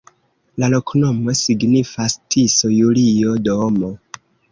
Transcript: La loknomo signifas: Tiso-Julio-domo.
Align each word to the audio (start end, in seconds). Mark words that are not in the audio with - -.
La 0.61 0.67
loknomo 0.73 1.35
signifas: 1.39 2.15
Tiso-Julio-domo. 2.37 3.93